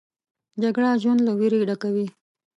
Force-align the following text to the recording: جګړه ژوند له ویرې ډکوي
جګړه 0.61 0.89
ژوند 1.01 1.19
له 1.27 1.31
ویرې 1.39 1.59
ډکوي 1.69 2.07